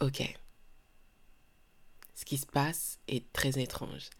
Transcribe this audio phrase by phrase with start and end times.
[0.00, 0.38] ok.
[2.14, 4.10] Ce qui se passe est très étrange.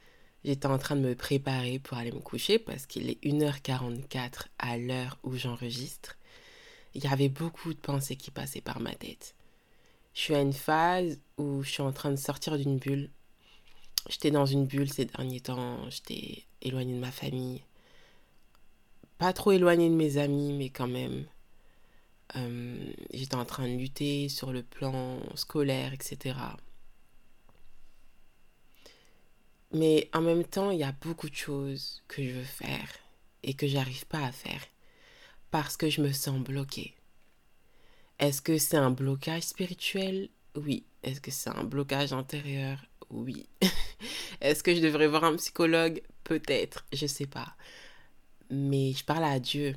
[0.44, 4.78] J'étais en train de me préparer pour aller me coucher parce qu'il est 1h44 à
[4.78, 6.16] l'heure où j'enregistre.
[6.94, 9.34] Il y avait beaucoup de pensées qui passaient par ma tête.
[10.14, 13.10] Je suis à une phase où je suis en train de sortir d'une bulle.
[14.08, 17.62] J'étais dans une bulle ces derniers temps, j'étais éloignée de ma famille.
[19.18, 21.26] Pas trop éloignée de mes amis, mais quand même.
[22.36, 26.34] Euh, j'étais en train de lutter sur le plan scolaire, etc.
[29.72, 32.88] Mais en même temps, il y a beaucoup de choses que je veux faire
[33.42, 34.62] et que j'arrive pas à faire
[35.50, 36.94] parce que je me sens bloquée.
[38.18, 40.28] Est-ce que c'est un blocage spirituel?
[40.56, 40.84] Oui.
[41.02, 42.78] Est-ce que c'est un blocage intérieur?
[43.10, 43.48] Oui.
[44.40, 46.02] Est-ce que je devrais voir un psychologue?
[46.24, 47.56] Peut-être, je sais pas.
[48.50, 49.74] Mais je parle à Dieu.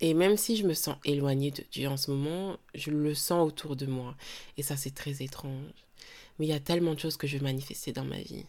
[0.00, 3.46] Et même si je me sens éloignée de Dieu en ce moment, je le sens
[3.46, 4.16] autour de moi.
[4.56, 5.72] Et ça, c'est très étrange.
[6.38, 8.46] Mais il y a tellement de choses que je veux manifester dans ma vie.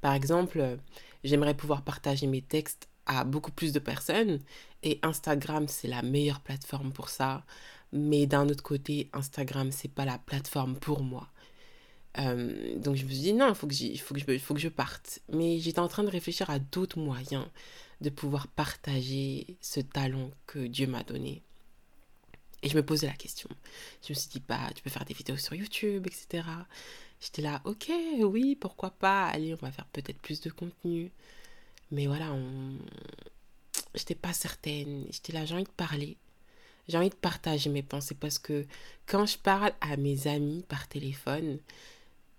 [0.00, 0.78] Par exemple,
[1.24, 4.40] j'aimerais pouvoir partager mes textes à beaucoup plus de personnes
[4.82, 7.44] et Instagram c'est la meilleure plateforme pour ça.
[7.92, 11.28] Mais d'un autre côté, Instagram c'est pas la plateforme pour moi.
[12.18, 15.20] Euh, donc je me suis dit non, il faut faut que je parte.
[15.32, 17.46] Mais j'étais en train de réfléchir à d'autres moyens
[18.00, 21.42] de pouvoir partager ce talent que Dieu m'a donné.
[22.62, 23.48] Et je me posais la question.
[24.02, 26.44] Je me suis dit, bah, tu peux faire des vidéos sur YouTube, etc.
[27.20, 27.90] J'étais là, ok,
[28.20, 31.10] oui, pourquoi pas, allez, on va faire peut-être plus de contenu.
[31.90, 32.76] Mais voilà, on...
[33.94, 35.06] j'étais pas certaine.
[35.10, 36.16] J'étais là, j'ai envie de parler.
[36.88, 38.66] J'ai envie de partager mes pensées parce que
[39.06, 41.58] quand je parle à mes amis par téléphone,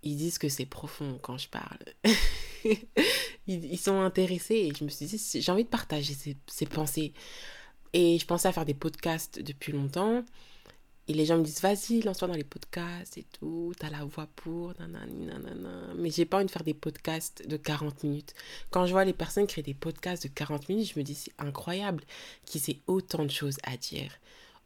[0.03, 1.79] ils disent que c'est profond quand je parle.
[3.47, 6.13] ils, sont intéressés et je me suis dit, j'ai envie de partager
[6.47, 7.13] ces, pensées.
[7.93, 10.23] Et je pensais à faire des podcasts depuis longtemps.
[11.07, 14.27] Et les gens me disent, vas-y, lance-toi dans les podcasts et tout, t'as la voix
[14.35, 15.93] pour, nanani, nanana.
[15.95, 18.35] Mais j'ai pas envie de faire des podcasts de 40 minutes.
[18.69, 21.33] Quand je vois les personnes créer des podcasts de 40 minutes, je me dis, c'est
[21.39, 22.03] incroyable
[22.45, 24.11] qu'ils aient autant de choses à dire.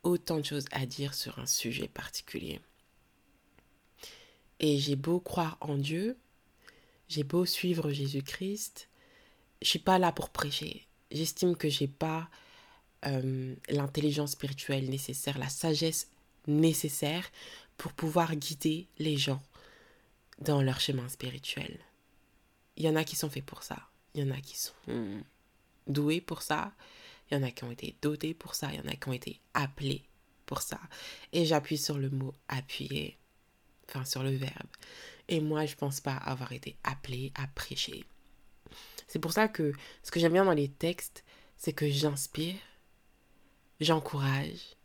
[0.03, 2.59] Autant de choses à dire sur un sujet particulier.
[4.59, 6.17] Et j'ai beau croire en Dieu,
[7.09, 8.89] j'ai beau suivre Jésus-Christ,
[9.61, 10.87] je suis pas là pour prêcher.
[11.11, 12.29] J'estime que j'ai pas
[13.05, 16.07] euh, l'intelligence spirituelle nécessaire, la sagesse
[16.47, 17.29] nécessaire
[17.77, 19.41] pour pouvoir guider les gens
[20.39, 21.79] dans leur chemin spirituel.
[22.77, 23.77] Il y en a qui sont faits pour ça.
[24.13, 25.23] Il y en a qui sont
[25.87, 26.73] doués pour ça.
[27.29, 28.71] Il y en a qui ont été dotés pour ça.
[28.71, 30.03] Il y en a qui ont été appelés
[30.45, 30.79] pour ça.
[31.31, 33.17] Et j'appuie sur le mot appuyer.
[33.89, 34.69] Enfin, sur le verbe.
[35.29, 38.05] Et moi, je pense pas avoir été appelé à prêcher.
[39.07, 39.73] C'est pour ça que
[40.03, 41.23] ce que j'aime bien dans les textes,
[41.57, 42.55] c'est que j'inspire,
[43.79, 44.75] j'encourage,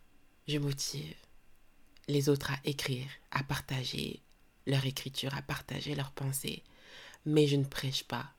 [0.46, 1.16] je motive,
[2.08, 4.20] les autres à écrire, à partager
[4.66, 6.62] leur écriture, à partager leurs pensées.
[7.26, 8.32] Mais je ne prêche pas.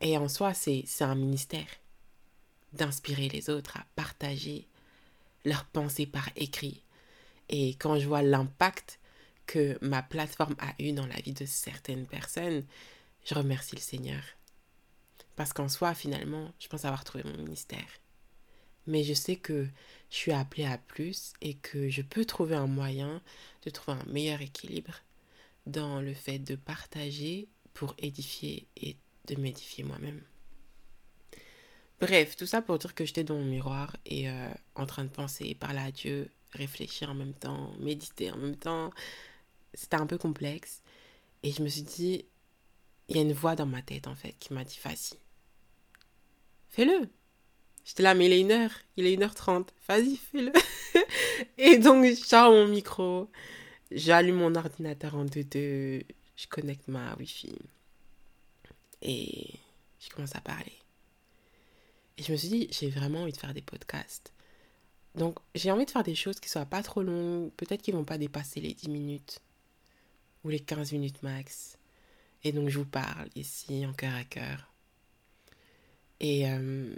[0.00, 1.66] Et en soi, c'est un ministère
[2.72, 4.66] d'inspirer les autres à partager
[5.44, 6.82] leurs pensées par écrit.
[7.48, 8.98] Et quand je vois l'impact
[9.52, 12.64] que ma plateforme a eu dans la vie de certaines personnes,
[13.24, 14.22] je remercie le Seigneur.
[15.36, 18.02] Parce qu'en soi, finalement, je pense avoir trouvé mon ministère
[18.86, 19.66] mais je sais que
[20.10, 23.22] je suis appelée à plus et que je peux trouver un moyen
[23.64, 24.94] de trouver un meilleur équilibre
[25.66, 28.96] dans le fait de partager pour édifier et
[29.26, 30.20] de m'édifier moi-même.
[32.00, 35.08] Bref, tout ça pour dire que j'étais dans mon miroir et euh, en train de
[35.08, 38.90] penser, parler à Dieu, réfléchir en même temps, méditer en même temps.
[39.74, 40.82] C'était un peu complexe.
[41.42, 42.24] Et je me suis dit,
[43.08, 45.18] il y a une voix dans ma tête en fait qui m'a dit, vas-y,
[46.68, 47.08] fais-le,
[47.84, 49.72] J'étais là, mais il est une heure, il est une heure trente.
[49.88, 50.52] Vas-y, fais-le.
[51.58, 53.28] et donc, je mon micro,
[53.90, 56.02] j'allume mon ordinateur en deux deux,
[56.36, 57.54] je connecte ma Wi-Fi
[59.02, 59.54] et
[60.00, 60.72] je commence à parler.
[62.18, 64.32] Et je me suis dit, j'ai vraiment envie de faire des podcasts.
[65.16, 68.04] Donc, j'ai envie de faire des choses qui soient pas trop longues, peut-être qu'ils vont
[68.04, 69.40] pas dépasser les 10 minutes
[70.44, 71.78] ou les 15 minutes max.
[72.44, 74.72] Et donc, je vous parle ici en cœur à cœur.
[76.20, 76.94] Et euh,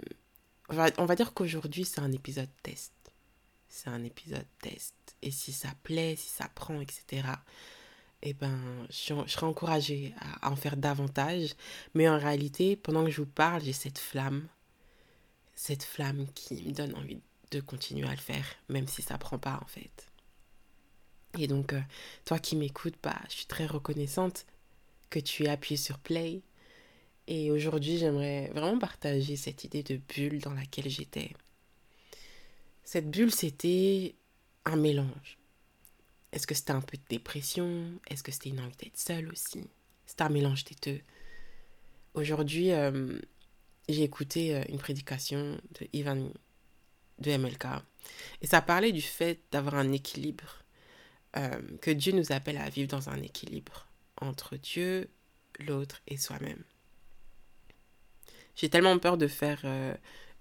[0.69, 2.93] on va, dire qu'aujourd'hui, c'est un épisode test.
[3.67, 4.95] C'est un épisode test.
[5.21, 7.27] Et si ça plaît, si ça prend, etc.,
[8.21, 8.59] eh ben,
[8.89, 11.55] je, serai encouragée à, en faire davantage.
[11.93, 14.47] Mais en réalité, pendant que je vous parle, j'ai cette flamme.
[15.55, 17.21] Cette flamme qui me donne envie
[17.51, 20.07] de continuer à le faire, même si ça prend pas, en fait.
[21.37, 21.81] Et donc, euh,
[22.25, 24.45] toi qui m'écoutes, bah, je suis très reconnaissante
[25.09, 26.41] que tu aies appuyé sur play,
[27.27, 31.31] et aujourd'hui, j'aimerais vraiment partager cette idée de bulle dans laquelle j'étais.
[32.83, 34.15] Cette bulle, c'était
[34.65, 35.39] un mélange.
[36.31, 37.99] Est-ce que c'était un peu de dépression?
[38.09, 39.63] Est-ce que c'était une envie d'être seule aussi?
[40.05, 41.01] C'était un mélange des deux.
[42.13, 43.19] Aujourd'hui, euh,
[43.89, 46.29] j'ai écouté euh, une prédication de Ivan
[47.19, 47.65] de MLK
[48.41, 50.64] et ça parlait du fait d'avoir un équilibre,
[51.37, 53.87] euh, que Dieu nous appelle à vivre dans un équilibre
[54.21, 55.09] entre Dieu,
[55.59, 56.63] l'autre et soi-même.
[58.55, 59.65] J'ai tellement peur de faire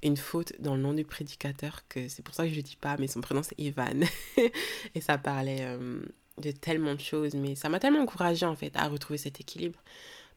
[0.04, 2.76] une faute dans le nom du prédicateur que c'est pour ça que je ne dis
[2.76, 4.00] pas, mais son prénom c'est Ivan.
[4.94, 6.00] et ça parlait euh,
[6.38, 9.82] de tellement de choses, mais ça m'a tellement encouragée en fait à retrouver cet équilibre.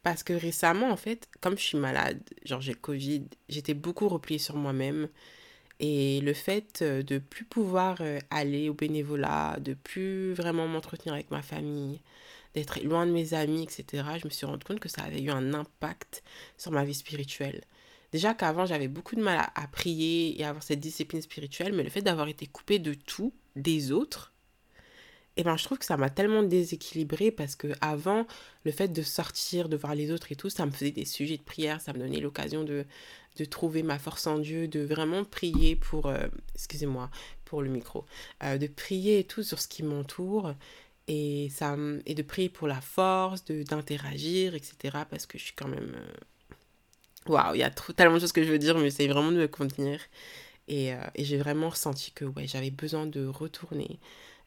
[0.04, 4.08] Parce que récemment, en fait, comme je suis malade, genre j'ai le Covid, j'étais beaucoup
[4.08, 5.10] repliée sur moi-même.
[5.80, 11.14] Et le fait euh, de plus pouvoir euh, aller au bénévolat, de plus vraiment m'entretenir
[11.14, 12.02] avec ma famille,
[12.56, 15.30] d'être loin de mes amis, etc., je me suis rendu compte que ça avait eu
[15.30, 16.24] un impact
[16.58, 17.62] sur ma vie spirituelle.
[18.12, 21.84] Déjà qu'avant, j'avais beaucoup de mal à, prier et à avoir cette discipline spirituelle, mais
[21.84, 24.34] le fait d'avoir été coupée de tout, des autres,
[25.36, 28.26] eh ben, je trouve que ça m'a tellement déséquilibré parce que avant
[28.64, 31.38] le fait de sortir, de voir les autres et tout, ça me faisait des sujets
[31.38, 32.86] de prière, ça me donnait l'occasion de,
[33.38, 37.10] de trouver ma force en Dieu, de vraiment prier pour, euh, excusez-moi,
[37.46, 38.06] pour le micro,
[38.44, 40.54] euh, de prier et tout sur ce qui m'entoure
[41.08, 44.98] et, ça, et de prier pour la force, d'interagir, etc.
[45.10, 48.44] Parce que je suis quand même euh, waouh, il y a tellement de choses que
[48.44, 50.00] je veux dire, mais c'est vraiment de me contenir.
[50.68, 54.00] Et, j'ai vraiment ressenti que ouais, j'avais besoin de retourner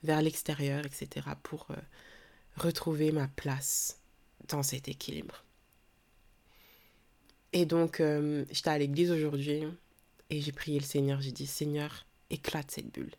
[0.03, 1.69] vers l'extérieur, etc., pour
[2.57, 3.99] retrouver ma place
[4.49, 5.45] dans cet équilibre.
[7.53, 9.65] Et donc, euh, j'étais à l'église aujourd'hui
[10.31, 11.21] et j'ai prié le Seigneur.
[11.21, 13.11] J'ai dit, Seigneur, éclate cette bulle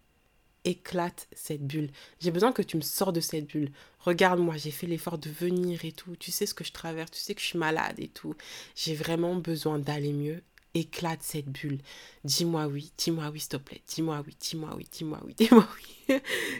[0.65, 1.89] éclate cette bulle.
[2.19, 3.71] J'ai besoin que tu me sors de cette bulle.
[3.99, 6.15] Regarde-moi, j'ai fait l'effort de venir et tout.
[6.15, 8.35] Tu sais ce que je traverse, tu sais que je suis malade et tout.
[8.75, 10.43] J'ai vraiment besoin d'aller mieux.
[10.73, 11.79] Éclate cette bulle.
[12.23, 13.81] Dis-moi oui, dis-moi oui, s'il te plaît.
[13.87, 15.67] Dis-moi oui, dis-moi oui, dis-moi oui, dis-moi
[16.07, 16.15] oui.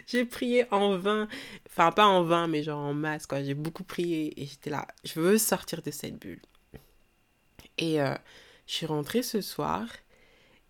[0.06, 1.28] j'ai prié en vain.
[1.66, 3.42] Enfin, pas en vain, mais genre en masse, quoi.
[3.42, 4.86] J'ai beaucoup prié et j'étais là.
[5.04, 6.42] Je veux sortir de cette bulle.
[7.78, 8.14] Et euh,
[8.66, 9.86] je suis rentrée ce soir.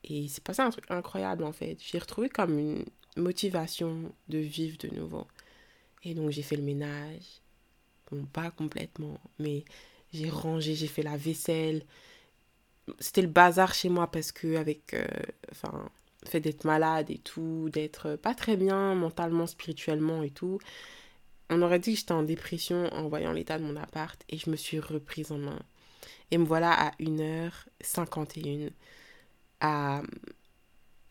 [0.05, 1.79] Et c'est passé un truc incroyable en fait.
[1.81, 2.85] J'ai retrouvé comme une,
[3.17, 5.27] motivation de vivre de nouveau.
[6.05, 7.41] Et donc j'ai fait le ménage.
[8.11, 9.65] Bon, pas complètement, mais
[10.13, 11.85] j'ai rangé, j'ai fait la vaisselle.
[12.99, 15.07] C'était le bazar chez moi parce que avec euh,
[15.53, 15.89] enfin
[16.25, 20.59] le fait d'être malade et tout, d'être pas très bien mentalement, spirituellement et tout,
[21.51, 24.51] on aurait dit que j'étais en dépression en voyant l'état de mon appart et je
[24.51, 25.59] me suis reprise en main.
[26.31, 28.71] Et me voilà à 1h51
[29.61, 30.03] à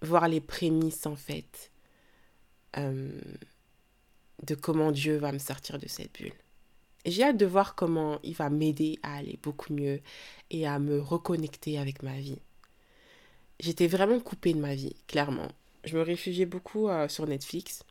[0.01, 1.71] voir les prémices en fait
[2.77, 3.19] euh,
[4.43, 6.33] de comment Dieu va me sortir de cette bulle.
[7.05, 10.01] J'ai hâte de voir comment il va m'aider à aller beaucoup mieux
[10.49, 12.39] et à me reconnecter avec ma vie.
[13.59, 15.47] J'étais vraiment coupée de ma vie, clairement.
[15.83, 17.83] Je me réfugiais beaucoup euh, sur Netflix,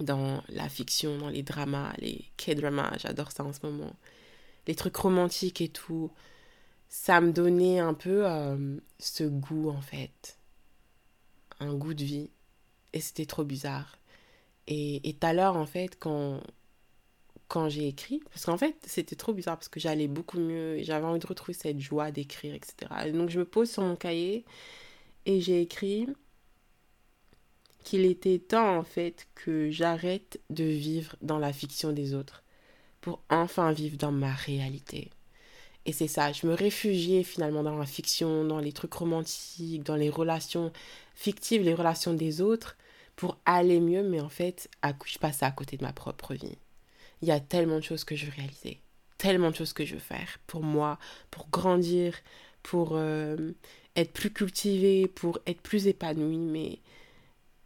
[0.00, 3.94] dans la fiction, dans les dramas, les K-dramas, j'adore ça en ce moment.
[4.66, 6.10] Les trucs romantiques et tout.
[6.88, 10.38] Ça me donnait un peu euh, ce goût, en fait.
[11.60, 12.30] Un goût de vie
[12.92, 13.98] et c'était trop bizarre.
[14.68, 16.40] Et tout à l'heure, en fait, quand,
[17.48, 20.84] quand j'ai écrit, parce qu'en fait, c'était trop bizarre parce que j'allais beaucoup mieux et
[20.84, 23.10] j'avais envie de retrouver cette joie d'écrire, etc.
[23.12, 24.44] donc, je me pose sur mon cahier
[25.26, 26.06] et j'ai écrit
[27.84, 32.41] qu'il était temps, en fait, que j'arrête de vivre dans la fiction des autres
[33.02, 35.10] pour enfin vivre dans ma réalité.
[35.84, 39.96] Et c'est ça, je me réfugiais finalement dans la fiction, dans les trucs romantiques, dans
[39.96, 40.72] les relations
[41.14, 42.76] fictives, les relations des autres,
[43.16, 44.70] pour aller mieux, mais en fait,
[45.04, 46.56] je passe à côté de ma propre vie.
[47.20, 48.80] Il y a tellement de choses que je veux réaliser,
[49.18, 50.98] tellement de choses que je veux faire pour moi,
[51.32, 52.14] pour grandir,
[52.62, 53.52] pour euh,
[53.96, 56.78] être plus cultivée, pour être plus épanouie, mais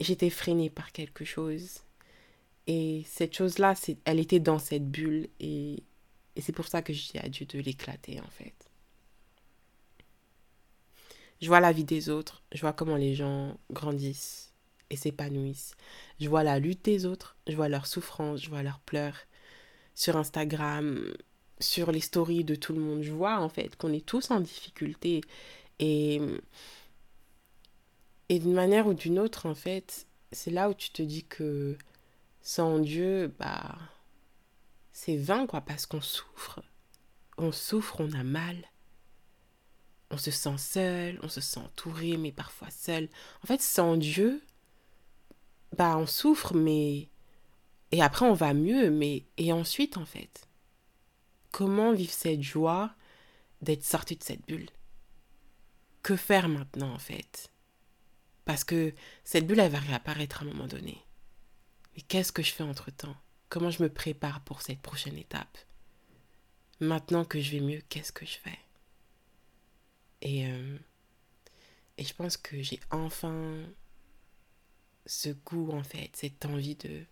[0.00, 1.81] j'étais freinée par quelque chose.
[2.66, 5.82] Et cette chose-là, elle était dans cette bulle et,
[6.35, 8.54] et c'est pour ça que je dis à Dieu de l'éclater en fait.
[11.40, 14.46] Je vois la vie des autres, je vois comment les gens grandissent,
[14.90, 15.75] et s'épanouissent.
[16.20, 19.18] Je vois la lutte des autres, je vois leur souffrance, je vois leurs pleurs
[19.94, 21.12] sur Instagram,
[21.58, 23.02] sur les stories de tout le monde.
[23.02, 25.23] Je vois en fait qu'on est tous en difficulté
[25.78, 26.20] et,
[28.28, 31.76] et d'une manière ou d'une autre en fait, c'est là où tu te dis que
[32.47, 33.76] sans Dieu, bah
[34.93, 36.62] c'est vain quoi parce qu'on souffre.
[37.38, 38.71] On souffre, on a mal.
[40.12, 43.09] On se sent seul, on se sent entouré, mais parfois seul.
[43.43, 44.45] En fait, sans Dieu,
[45.76, 47.11] bah on souffre, mais...
[47.91, 49.26] Et après on va mieux, mais...
[49.38, 50.49] Et ensuite, en fait,
[51.50, 52.95] comment vivre cette joie
[53.61, 54.71] d'être sorti de cette bulle?
[56.05, 57.50] Que faire maintenant, en fait?
[58.45, 61.05] Parce que cette bulle, elle va réapparaître à un moment donné.
[61.97, 63.17] Mais qu'est-ce que je fais entre-temps?
[63.49, 65.59] Comment je me prépare pour cette prochaine étape?
[66.81, 68.59] Maintenant que je vais mieux, qu'est-ce que je fais?
[70.21, 70.79] Et, euh,
[71.97, 73.65] et je pense que j'ai enfin
[75.07, 77.05] ce goût, en fait, cette envie de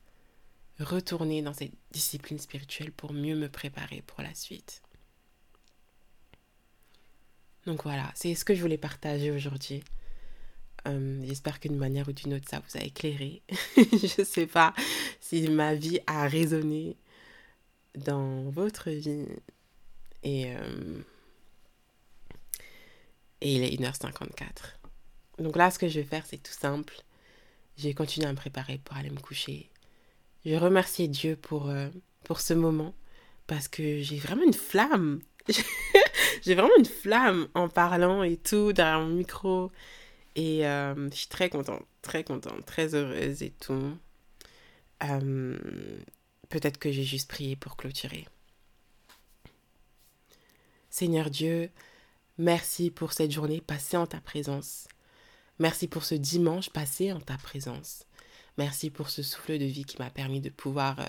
[0.80, 4.82] retourner dans cette discipline spirituelle pour mieux me préparer pour la suite.
[7.64, 9.82] Donc voilà, c'est ce que je voulais partager aujourd'hui.
[10.86, 13.42] Euh, j'espère qu'une manière ou d'une autre, ça vous a éclairé.
[13.76, 14.74] je ne sais pas
[15.20, 16.96] si ma vie a résonné
[17.96, 19.26] dans votre vie.
[20.22, 21.02] Et, euh,
[23.40, 24.78] et il est 1h54.
[25.38, 26.94] Donc là, ce que je vais faire, c'est tout simple.
[27.76, 29.70] Je vais continuer à me préparer pour aller me coucher.
[30.44, 31.88] Je vais remercier Dieu pour, euh,
[32.24, 32.94] pour ce moment
[33.46, 35.20] parce que j'ai vraiment une flamme.
[36.42, 39.72] j'ai vraiment une flamme en parlant et tout derrière mon micro.
[40.36, 43.96] Et euh, je suis très contente, très contente, très heureuse et tout.
[45.02, 45.98] Euh,
[46.48, 48.26] peut-être que j'ai juste prié pour clôturer.
[50.90, 51.70] Seigneur Dieu,
[52.38, 54.88] merci pour cette journée passée en ta présence.
[55.58, 58.06] Merci pour ce dimanche passé en ta présence.
[58.56, 61.04] Merci pour ce souffle de vie qui m'a permis de pouvoir euh,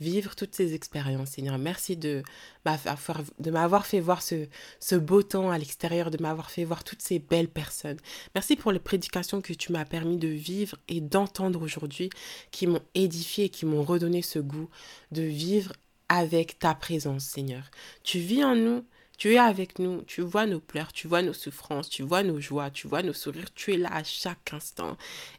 [0.00, 1.56] vivre toutes ces expériences, Seigneur.
[1.56, 2.24] Merci de
[2.64, 7.48] m'avoir fait voir ce, beau temps à l'extérieur, de m'avoir fait voir toutes ces belles
[7.48, 7.98] personnes.
[8.34, 12.10] Merci pour les prédications que tu m'as permis de vivre et d'entendre aujourd'hui,
[12.50, 14.68] qui m'ont édifié, qui m'ont redonné ce goût
[15.12, 15.72] de vivre
[16.08, 17.70] avec ta présence, Seigneur.
[18.02, 18.84] Tu vis en nous,
[19.18, 22.40] tu es avec nous, tu vois nos pleurs, tu vois nos souffrances, tu vois nos
[22.40, 24.96] joies, tu vois nos sourires, tu es là à chaque instant.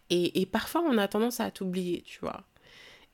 [0.09, 2.43] Et, parfois, on a tendance à t'oublier, tu vois.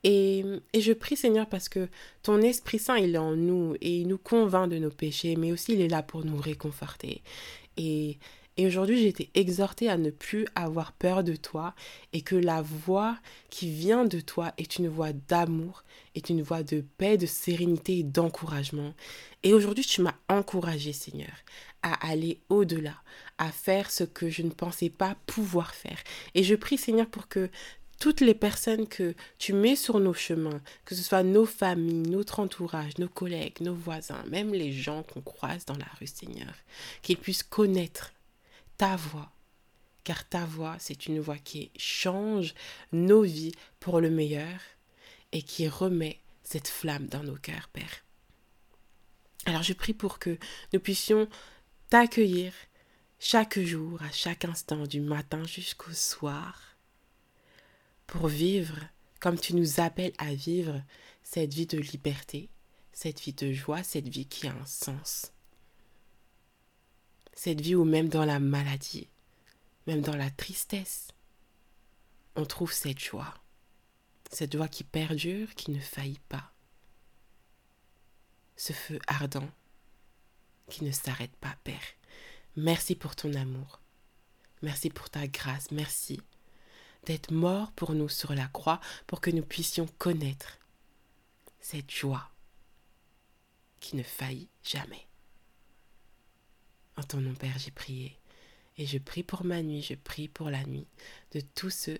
[0.02, 1.88] Et, et, je prie Seigneur parce que
[2.22, 5.52] ton Esprit Saint, il est en nous et il nous convainc de nos péchés, mais
[5.52, 7.22] aussi il est là pour nous réconforter.
[7.76, 8.18] Et,
[8.58, 11.74] et aujourd'hui, j'ai été exhortée à ne plus avoir peur de toi
[12.14, 13.18] et que la voix
[13.50, 15.84] qui vient de toi est une voix d'amour,
[16.14, 18.94] est une voix de paix, de sérénité et d'encouragement.
[19.42, 21.34] Et aujourd'hui, tu m'as encouragé, Seigneur,
[21.82, 22.94] à aller au-delà,
[23.36, 25.98] à faire ce que je ne pensais pas pouvoir faire.
[26.34, 27.50] Et je prie, Seigneur, pour que
[28.00, 32.40] toutes les personnes que tu mets sur nos chemins, que ce soit nos familles, notre
[32.40, 36.54] entourage, nos collègues, nos voisins, même les gens qu'on croise dans la rue, Seigneur,
[37.02, 38.12] qu'ils puissent connaître
[38.76, 39.30] ta voix.
[40.04, 42.54] Car ta voix, c'est une voix qui change
[42.92, 44.60] nos vies pour le meilleur
[45.32, 48.04] et qui remet cette flamme dans nos cœurs, Père.
[49.46, 50.38] Alors je prie pour que
[50.72, 51.28] nous puissions
[51.88, 52.52] t'accueillir
[53.18, 56.76] chaque jour, à chaque instant, du matin jusqu'au soir,
[58.06, 58.76] pour vivre
[59.20, 60.82] comme tu nous appelles à vivre
[61.22, 62.48] cette vie de liberté,
[62.92, 65.32] cette vie de joie, cette vie qui a un sens.
[67.36, 69.08] Cette vie où même dans la maladie,
[69.86, 71.08] même dans la tristesse,
[72.34, 73.34] on trouve cette joie.
[74.32, 76.50] Cette joie qui perdure, qui ne faillit pas.
[78.56, 79.48] Ce feu ardent
[80.68, 81.78] qui ne s'arrête pas, Père.
[82.56, 83.80] Merci pour ton amour.
[84.62, 85.70] Merci pour ta grâce.
[85.70, 86.20] Merci
[87.04, 90.58] d'être mort pour nous sur la croix pour que nous puissions connaître
[91.60, 92.30] cette joie
[93.78, 95.06] qui ne faillit jamais.
[96.96, 98.18] En ton nom, Père, j'ai prié.
[98.78, 100.86] Et je prie pour ma nuit, je prie pour la nuit
[101.32, 101.98] de tous ceux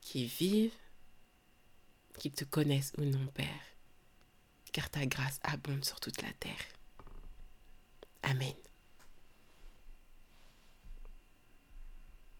[0.00, 0.74] qui vivent,
[2.18, 3.46] qui te connaissent ou non, Père,
[4.72, 6.64] car ta grâce abonde sur toute la terre.
[8.22, 8.54] Amen.